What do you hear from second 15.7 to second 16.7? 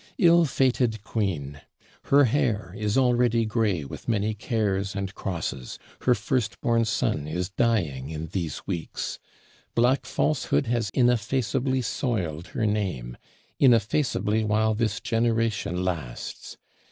lasts.